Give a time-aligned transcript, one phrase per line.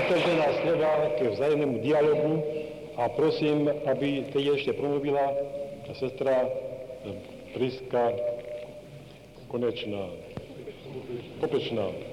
[0.00, 2.42] otevřená slova ke vzájemnému dialogu
[2.96, 5.32] a prosím, aby teď ještě promluvila
[5.92, 6.48] sestra
[7.54, 8.12] Priska
[9.48, 10.06] Konečná,
[11.40, 12.09] Kopečná.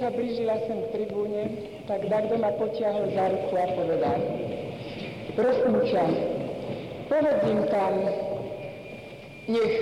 [0.00, 1.42] Sa blížila sem k tribúne,
[1.84, 4.18] tak Dagdo ma potiahol za ruku a povedal,
[5.36, 6.04] prosím ťa,
[7.12, 7.94] povedz im tam,
[9.44, 9.74] nech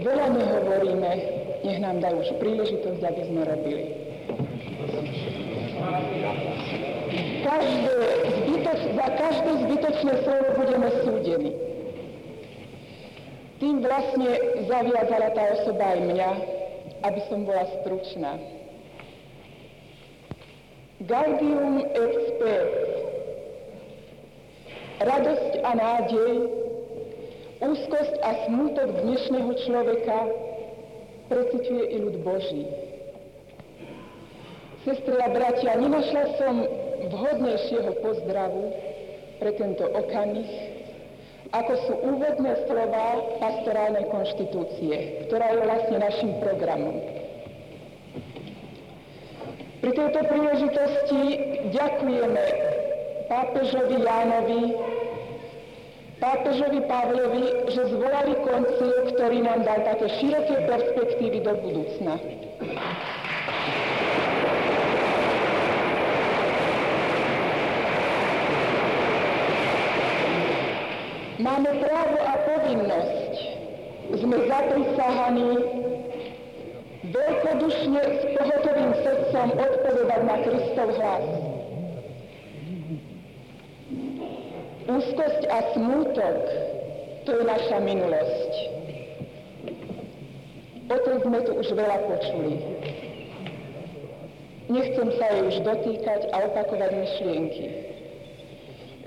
[0.00, 1.12] veľa nehovoríme,
[1.60, 3.84] nech nám dajú už príležitosť, aby sme robili.
[7.40, 7.96] Každé
[8.30, 11.52] zbytoč, za každé zbytočné slovo budeme súdení.
[13.60, 14.30] Tým vlastne
[14.72, 16.30] zaviazala tá osoba aj mňa,
[17.04, 18.59] aby som bola stručná.
[21.00, 22.12] Gaudium et.
[25.00, 26.34] Radosť a nádej,
[27.64, 30.18] úzkosť a smútok dnešného človeka
[31.32, 32.68] preciťuje i ľud Boží.
[34.84, 36.68] Sestry a bratia, nenašla som
[37.08, 38.68] vhodnejšieho pozdravu
[39.40, 40.52] pre tento okamih,
[41.56, 47.19] ako sú úvodné slova pastorálnej konštitúcie, ktorá je vlastne našim programom.
[49.80, 51.22] Pri tejto príležitosti
[51.72, 52.44] ďakujeme
[53.32, 54.76] pápežovi Jánovi,
[56.20, 62.14] pápežovi Pavlovi, že zvolali koncil, ktorý nám dal také široké perspektívy do budúcna.
[71.40, 73.32] Máme právo a povinnosť.
[74.12, 75.50] Sme zaprisahaní
[77.04, 81.26] veľkodušne s pohotovým srdcom odpovedať na Kristov hlas.
[84.90, 86.38] Úzkosť a smútok,
[87.24, 88.52] to je naša minulosť.
[90.90, 92.58] O tom sme tu už veľa počuli.
[94.70, 97.66] Nechcem sa jej už dotýkať a opakovať myšlienky.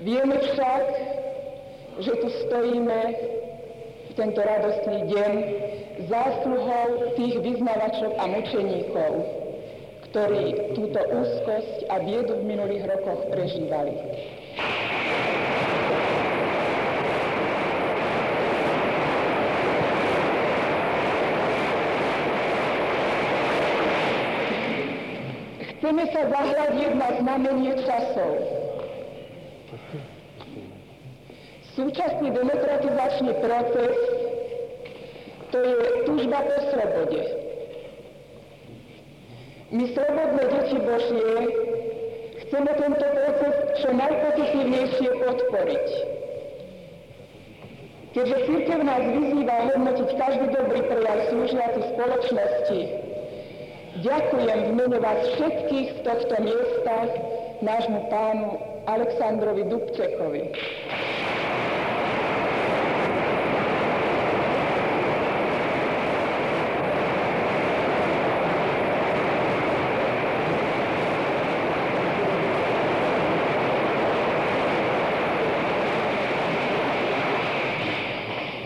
[0.00, 0.84] Vieme však,
[2.00, 3.00] že tu stojíme
[4.08, 5.32] v tento radostný deň
[6.08, 9.12] zásluhou tých vyznavačov a mučeníkov,
[10.10, 13.94] ktorí túto úzkosť a biedu v minulých rokoch prežívali.
[25.60, 28.32] Chceme sa zahľadiť na znamenie časov.
[31.74, 34.13] Súčasný demokratizačný proces
[35.54, 37.22] to je túžba po slobode.
[39.70, 41.34] My slobodné deti Božie
[42.42, 45.86] chceme tento proces čo najpozitívnejšie podporiť.
[48.14, 52.80] Keďže církev nás vyzýva hodnotiť každý dobrý prejav slúžiaci spoločnosti,
[54.02, 56.96] ďakujem v mene vás všetkých z tohto miesta
[57.62, 58.58] nášmu pánu
[58.90, 60.42] Aleksandrovi Dubčekovi.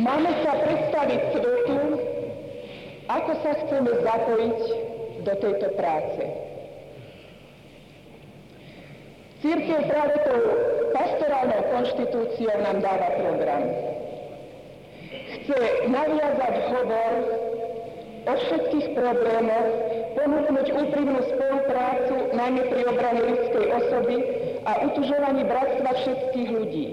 [0.09, 2.01] Máme sa predstaviť svetu,
[3.13, 4.61] ako sa chceme zapojiť
[5.21, 6.23] do tejto práce.
[9.45, 10.41] Církev práve tou
[10.97, 13.65] pastorálnou konštitúciou nám dáva program.
[15.13, 15.61] Chce
[15.93, 17.13] naviazať hovor
[18.25, 19.69] o všetkých problémoch,
[20.17, 24.17] ponúknuť úprimnú spoluprácu najmä pri obrane ľudskej osoby
[24.65, 26.87] a utužovaní bratstva všetkých ľudí.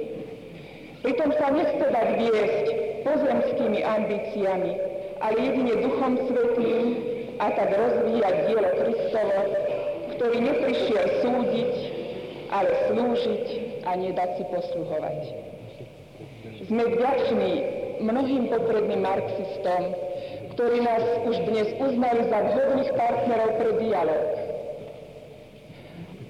[1.00, 4.72] Pritom sa nechce dať viesť pozemskými ambíciami,
[5.22, 6.86] ale jedine Duchom Svetým
[7.38, 9.40] a tak rozvíjať dielo Kristovo,
[10.18, 11.74] ktorý neprišiel súdiť,
[12.50, 13.46] ale slúžiť
[13.86, 15.20] a nedať si posluhovať.
[16.66, 17.54] Sme vďační
[18.02, 19.82] mnohým popredným marxistom,
[20.58, 24.26] ktorí nás už dnes uznali za vhodných partnerov pre dialog.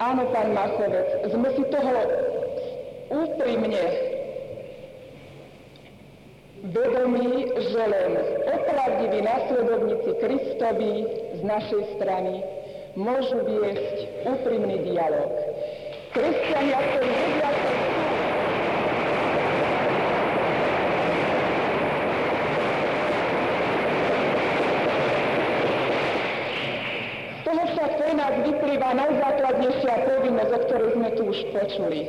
[0.01, 1.95] Áno, pán Machovec, sme si toho
[3.15, 4.14] úprimne
[6.75, 8.11] vedomí, že len
[8.51, 10.93] opravdiví následovníci Kristovi
[11.39, 12.43] z našej strany
[12.99, 15.31] môžu viesť úprimný dialog.
[16.11, 17.49] Kresťania, ktorí vedia,
[27.43, 31.99] toho však pre nás vyplýva najzákladnejšia povinnosť, o ktorej sme tu už počuli.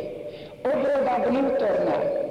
[0.67, 2.25] Obroda vnútorná.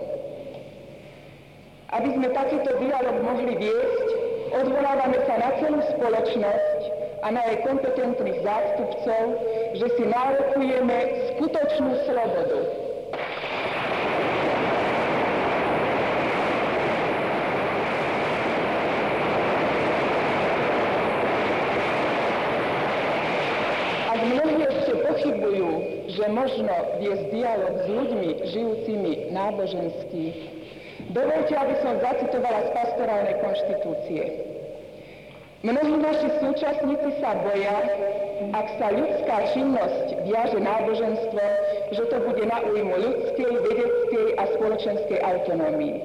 [1.95, 4.07] Aby sme takýto dialog mohli viesť,
[4.51, 6.81] odvolávame sa na celú spoločnosť
[7.23, 9.23] a na jej kompetentných zástupcov,
[9.79, 10.97] že si nárokujeme
[11.39, 12.59] skutočnú slobodu.
[24.11, 25.69] Ak mnohí ešte pochybujú,
[26.11, 30.54] že možno viesť dialog s ľuďmi žijúcimi nábožensky,
[31.11, 34.23] dovolte, aby som zacitovala z pastorálnej konštitúcie.
[35.65, 37.77] Mnohí naši súčasníci sa boja,
[38.53, 41.45] ak sa ľudská činnosť viaže náboženstvo,
[41.89, 45.97] že to bude na újmu ľudskej, vedeckej a spoločenskej autonómii.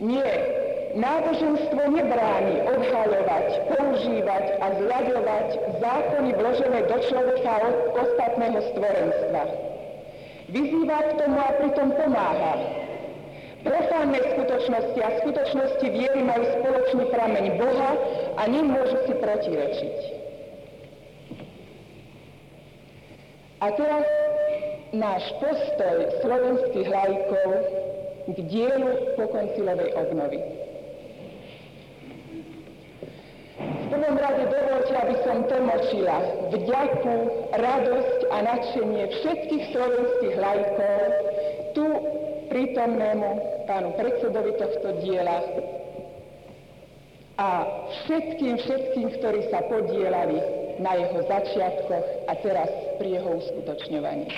[0.00, 0.32] Nie,
[0.96, 5.48] náboženstvo nebráni odhaľovať, používať a zľadovať
[5.84, 9.42] zákony vložené do človeka od ostatného stvorenstva.
[10.48, 12.83] Vyzýva k tomu a pritom pomáha,
[13.64, 17.90] Profánne skutočnosti a skutočnosti viery majú spoločný prameň Boha
[18.36, 19.96] a nemôžu si protirečiť.
[23.64, 24.04] A teraz
[24.92, 27.50] náš postoj slovenských lajkov
[28.28, 30.40] k dielu pokoncilovej obnovy.
[33.56, 36.18] V prvom rade dovolte, aby som tlmočila
[36.52, 37.16] vďaku,
[37.56, 40.98] radosť a nadšenie všetkých slovenských lajkov
[41.72, 41.86] tu
[42.52, 45.40] prítomnému pánu predsedovi tohto diela
[47.34, 47.66] a
[48.04, 50.38] všetkým, všetkým, ktorí sa podielali
[50.78, 52.70] na jeho začiatkoch a teraz
[53.02, 54.28] pri jeho uskutočňovaní.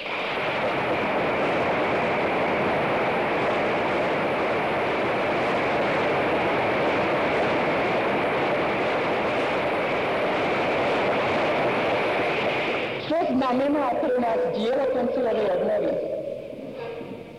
[13.37, 16.17] Znamená pre nás dielo koncilovej obnovy?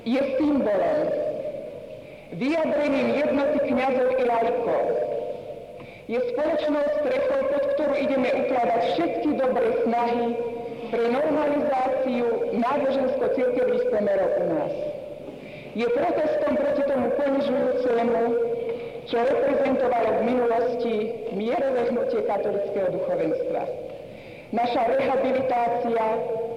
[0.08, 1.27] je symbolom,
[2.34, 4.86] vyjadrením jednoty kniazov i laikov.
[6.08, 10.40] Je spoločnou strechou, pod ktorú ideme ukladať všetky dobré snahy
[10.88, 14.74] pre normalizáciu nábožensko-cirkevných pomerov u nás.
[15.76, 18.24] Je protestom proti tomu ponižujúcemu,
[19.08, 20.96] čo reprezentovalo v minulosti
[21.36, 23.64] mierové hnutie katolického duchovenstva.
[24.56, 26.06] Naša rehabilitácia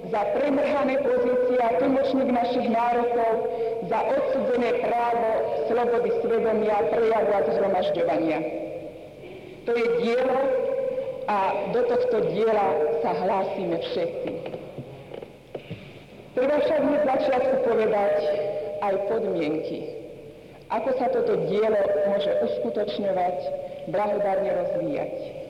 [0.07, 3.33] za premrhané pozície a tlmočník našich nárokov,
[3.89, 5.29] za odsudzené právo
[5.69, 8.39] slobody svedomia, prejavu a zhromažďovania.
[9.65, 10.39] To je dielo
[11.29, 11.37] a
[11.73, 12.67] do tohto diela
[13.05, 14.31] sa hlásime všetci.
[16.33, 18.15] Treba však hneď začiatku povedať
[18.81, 19.79] aj podmienky,
[20.73, 23.37] ako sa toto dielo môže uskutočňovať,
[23.93, 25.41] blahodárne rozvíjať.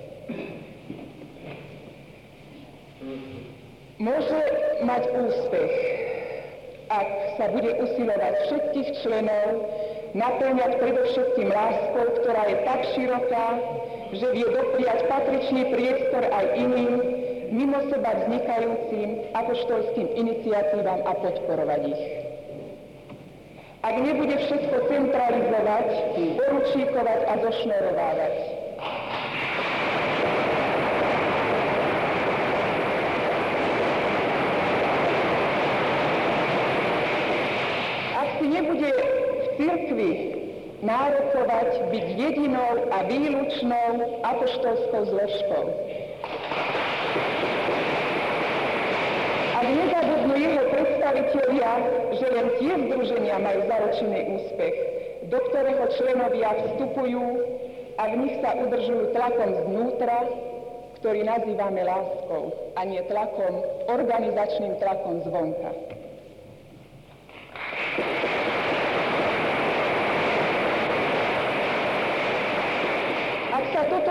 [4.01, 4.39] môže
[4.81, 5.73] mať úspech,
[6.91, 7.07] ak
[7.39, 9.47] sa bude usilovať všetkých členov
[10.11, 13.47] naplňať predovšetkým láskou, ktorá je tak široká,
[14.11, 16.93] že vie dopriať patričný priestor aj iným,
[17.55, 22.03] mimo seba vznikajúcim apoštolským iniciatívam a podporovať ich.
[23.81, 25.87] Ak nebude všetko centralizovať,
[26.37, 28.35] poručíkovať a zošnorovávať,
[38.51, 38.91] nebude
[39.61, 40.11] v cirkvi
[40.81, 43.89] nárokovať byť jedinou a výlučnou
[44.25, 45.65] apoštolskou zložkou.
[49.61, 51.71] Ak nezabudnú jeho predstavitelia,
[52.17, 54.75] že len tie združenia majú zaručený úspech,
[55.29, 57.25] do ktorého členovia vstupujú
[58.01, 60.25] a v nich sa udržujú tlakom znútra,
[60.97, 66.00] ktorý nazývame láskou a nie tlakom, organizačným tlakom zvonka.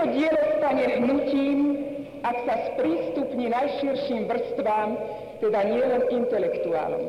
[0.01, 1.77] Toto dielo stane hnutím,
[2.25, 4.97] ak sa sprístupní najširším vrstvám,
[5.37, 7.05] teda nielen intelektuálom.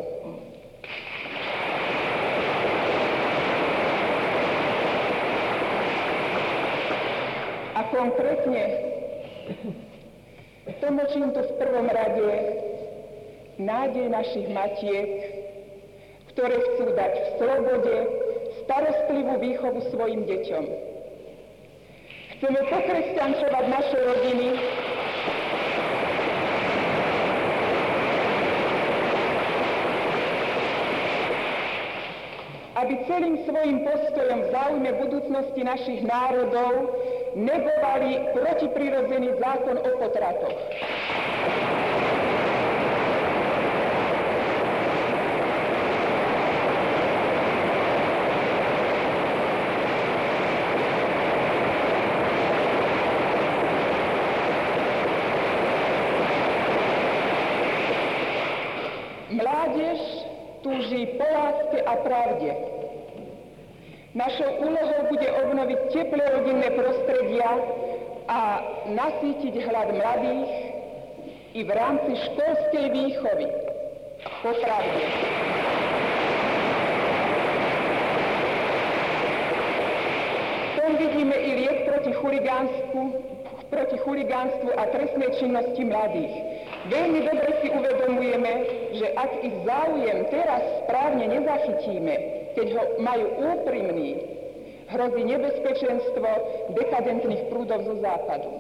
[7.73, 8.63] A konkrétne
[10.85, 12.29] tlmočím to v prvom rade
[13.57, 15.09] nádej našich matiek,
[16.37, 17.97] ktoré chcú dať v slobode
[18.69, 20.92] starostlivú výchovu svojim deťom
[22.43, 24.51] Chceme pokresťančovať naše rodiny.
[32.83, 36.99] Aby celým svojim postojom v záujme budúcnosti našich národov
[37.39, 40.59] negovali protiprirodzený zákon o potratoch.
[61.93, 62.51] A pravde.
[64.17, 67.49] Našou úlohou bude obnoviť teplé rodinné prostredia
[68.29, 68.41] a
[68.89, 70.53] nasýtiť hlad mladých
[71.53, 73.47] i v rámci školskej výchovy.
[74.41, 75.05] Po pravde.
[80.83, 83.03] tom vidíme i liek proti chuligánstvu,
[83.71, 86.35] proti chuligánstvu a trestnej činnosti mladých.
[86.83, 88.53] Veľmi dobre si uvedomujeme,
[88.99, 92.15] že ak ich záujem teraz správne nezachytíme,
[92.59, 94.19] keď ho majú úprimný,
[94.91, 96.29] hrozí nebezpečenstvo
[96.75, 98.51] dekadentných prúdov zo západu.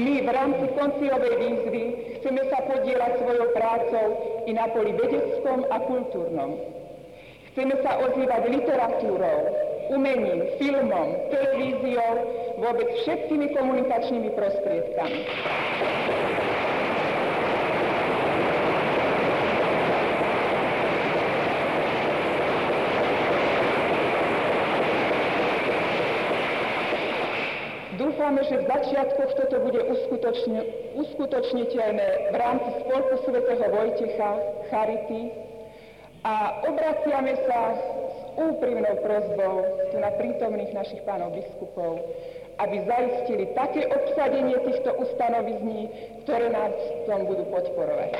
[0.00, 1.82] My v rámci koncilovej výzvy
[2.18, 4.06] chceme sa podielať svojou prácou
[4.48, 6.58] i na poli vedeckom a kultúrnom.
[7.52, 12.14] Chceme sa ozývať literatúrou, umením, filmom, televíziou,
[12.62, 15.20] vôbec všetkými komunikačnými prostriedkami.
[28.00, 29.80] Dúfame, že v začiatkoch toto bude
[30.96, 34.30] uskutočniteľné v rámci Spolku svätého Vojtecha,
[34.72, 35.34] Charity
[36.24, 37.60] a obraciame sa
[38.36, 39.54] úprimnou prozbou
[39.90, 42.02] tu na prítomných našich pánov biskupov,
[42.60, 45.88] aby zaistili také obsadenie týchto ustanovizní,
[46.26, 48.12] ktoré nás v tom budú podporovať.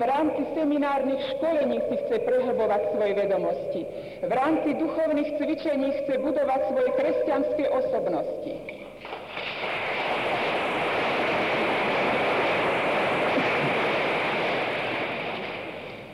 [0.00, 3.82] V rámci seminárnych školení si chce prehlbovať svoje vedomosti.
[4.24, 8.54] V rámci duchovných cvičení chce budovať svoje kresťanské osobnosti.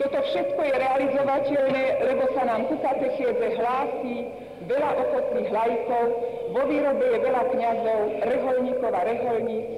[0.03, 4.17] Toto všetko je realizovateľné, lebo sa nám ku katechéze hlási
[4.67, 6.05] veľa ochotných lajkov,
[6.59, 8.01] vo výrobe je veľa kňazov,
[8.35, 9.69] reholníkov a reholníc.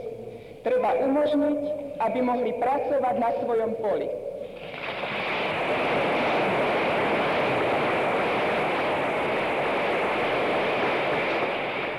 [0.64, 4.08] Treba umožniť, aby mohli pracovať na svojom poli.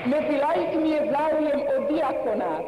[0.08, 2.66] Medzi laikmi je záujem o diakonát.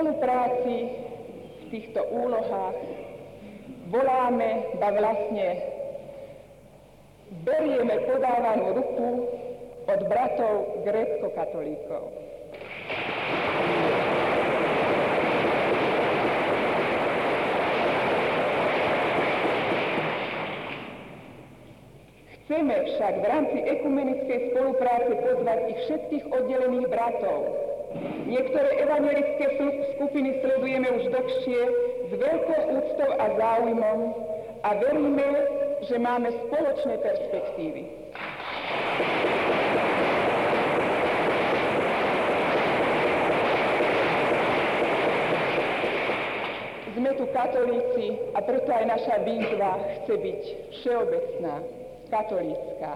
[0.00, 0.76] Spolupráci
[1.60, 2.72] v týchto úlohách
[3.92, 5.60] voláme, ba vlastne
[7.44, 9.08] berieme podávanú ruku
[9.84, 12.16] od bratov grécko-katolíkov.
[22.48, 27.69] Chceme však v rámci ekumenickej spolupráce pozvať ich všetkých oddelených bratov,
[28.30, 29.46] Niektoré evangelické
[29.98, 31.60] skupiny sledujeme už dlhšie
[32.06, 33.98] s veľkou úctou a záujmom
[34.62, 35.28] a veríme,
[35.90, 37.82] že máme spoločné perspektívy.
[46.94, 48.06] Sme tu katolíci
[48.36, 49.72] a preto aj naša výzva
[50.04, 50.42] chce byť
[50.78, 51.54] všeobecná,
[52.12, 52.90] katolícka.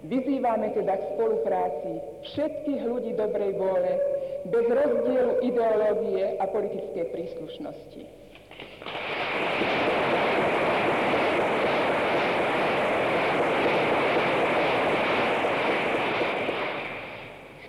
[0.00, 1.92] Vyzývame teda k spolupráci
[2.32, 8.02] všetkých ľudí dobrej vôle, bez rozdielu ideológie a politickej príslušnosti.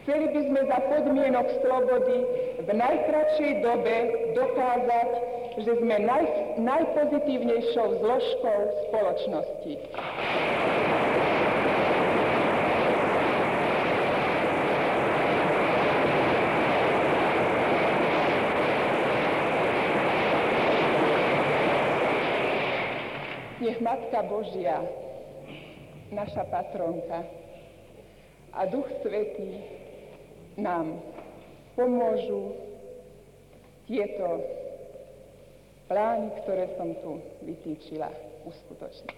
[0.01, 2.17] Chceli by sme za podmienok slobody
[2.67, 3.95] v najkračšej dobe
[4.35, 5.09] dokázať,
[5.61, 6.25] že sme naj,
[6.59, 9.73] najpozitívnejšou zložkou spoločnosti.
[23.71, 24.83] Nech Matka Božia,
[26.11, 27.23] naša patronka,
[28.51, 29.63] a Duch Svetý
[30.59, 30.99] nám
[31.79, 32.51] pomôžu
[33.87, 34.43] tieto
[35.87, 38.11] plány, ktoré som tu vytýčila,
[38.43, 39.15] uskutočniť.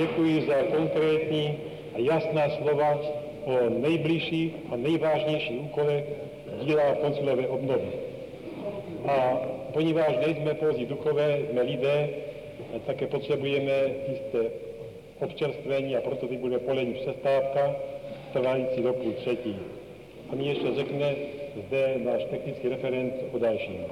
[0.00, 1.56] Děkuji za konkrétní
[1.94, 3.00] a jasná slova
[3.44, 6.04] o nejbližších a nejvážnějších úkolech
[6.64, 7.88] díla koncilové obnovy.
[9.08, 9.40] A
[9.72, 12.08] ponieważ nejsme pouze duchové, jsme lidé,
[12.86, 13.72] také potřebujeme
[14.08, 14.50] jisté
[15.20, 17.76] občerstvení a proto bude polední přestávka
[18.32, 19.56] trvající roku třetí.
[20.32, 21.14] A mi ještě řekne
[21.66, 23.84] zde náš technický referent o dalším.